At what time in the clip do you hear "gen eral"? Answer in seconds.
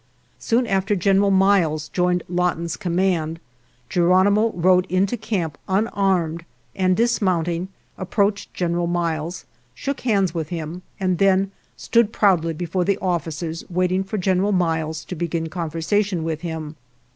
8.51-8.89